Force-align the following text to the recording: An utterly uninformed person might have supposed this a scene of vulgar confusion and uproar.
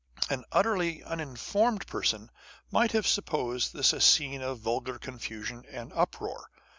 An 0.31 0.45
utterly 0.51 1.03
uninformed 1.03 1.85
person 1.85 2.31
might 2.71 2.91
have 2.93 3.05
supposed 3.05 3.71
this 3.71 3.93
a 3.93 4.01
scene 4.01 4.41
of 4.41 4.57
vulgar 4.57 4.97
confusion 4.97 5.63
and 5.69 5.93
uproar. 5.93 6.49